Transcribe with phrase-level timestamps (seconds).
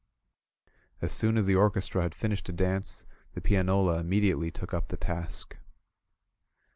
[0.99, 3.05] As soon as the orchestra had finished a dance,
[3.35, 5.59] the pianola immediately took up the task.